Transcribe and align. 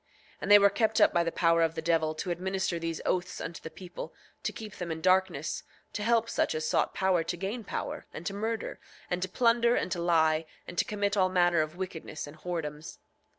8:16 0.37 0.37
And 0.41 0.49
they 0.51 0.57
were 0.57 0.69
kept 0.71 0.99
up 0.99 1.13
by 1.13 1.23
the 1.23 1.31
power 1.31 1.61
of 1.61 1.75
the 1.75 1.81
devil 1.83 2.15
to 2.15 2.31
administer 2.31 2.79
these 2.79 3.01
oaths 3.05 3.39
unto 3.39 3.61
the 3.61 3.69
people, 3.69 4.15
to 4.41 4.51
keep 4.51 4.77
them 4.77 4.91
in 4.91 4.99
darkness, 4.99 5.61
to 5.93 6.01
help 6.01 6.27
such 6.27 6.55
as 6.55 6.65
sought 6.67 6.95
power 6.95 7.23
to 7.23 7.37
gain 7.37 7.63
power, 7.63 8.07
and 8.11 8.25
to 8.25 8.33
murder, 8.33 8.79
and 9.11 9.21
to 9.21 9.29
plunder, 9.29 9.75
and 9.75 9.91
to 9.91 10.01
lie, 10.01 10.47
and 10.67 10.79
to 10.79 10.85
commit 10.85 11.15
all 11.15 11.29
manner 11.29 11.61
of 11.61 11.75
wickedness 11.77 12.25
and 12.25 12.37
whoredoms. 12.39 12.97